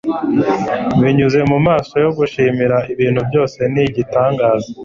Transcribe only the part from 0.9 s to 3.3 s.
binyuze mu maso yo gushimira, ibintu